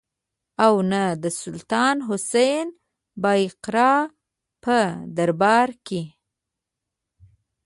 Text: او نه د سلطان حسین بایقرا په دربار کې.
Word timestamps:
او 0.65 0.73
نه 0.91 1.03
د 1.23 1.25
سلطان 1.41 1.97
حسین 2.07 2.67
بایقرا 3.23 3.93
په 4.63 4.77
دربار 5.17 5.69
کې. 5.87 6.01